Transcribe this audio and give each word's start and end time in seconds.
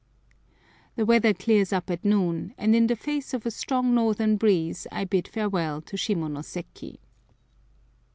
The 0.95 1.05
weather 1.05 1.31
clears 1.31 1.71
up 1.71 1.91
at 1.91 2.03
noon, 2.03 2.55
and 2.57 2.75
in 2.75 2.87
the 2.87 2.95
face 2.95 3.35
of 3.35 3.45
a 3.45 3.51
strong 3.51 3.93
northern 3.93 4.35
breeze 4.35 4.87
I 4.91 5.03
bid 5.03 5.27
farewell 5.27 5.79
to 5.83 5.95
Shimonoseki. 5.95 6.97